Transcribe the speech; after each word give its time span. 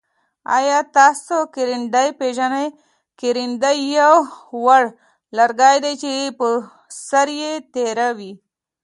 آیا 0.57 0.79
تاسو 0.95 1.35
کرندی 1.53 2.09
پیژنی؟ 2.19 2.67
کرندی 3.19 3.75
یو 3.97 4.15
وړ 4.63 4.83
لرګی 5.37 5.77
دی 5.83 5.93
چه 6.01 6.11
سر 7.07 7.27
یي 7.39 7.51
تیره 7.73 8.09
وي. 8.17 8.31